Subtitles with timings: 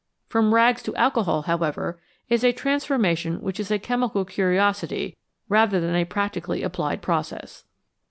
[0.29, 5.15] From rags to alcohol, however, is a transformation which is a chemical curiosity
[5.47, 7.65] rather than a practically applied process.